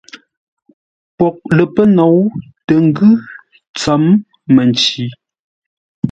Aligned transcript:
Poghʼ 1.17 1.37
lə 1.55 1.63
pə́ 1.75 1.85
nou 1.97 2.15
tə́ 2.67 2.77
ngʉ́ 2.87 3.13
tsə̌m 3.77 4.03
məncǐ. 4.53 5.05